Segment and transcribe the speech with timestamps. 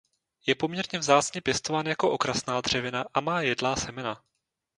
[0.47, 4.23] Je poměrně vzácně pěstován jako okrasná dřevina a má jedlá semena.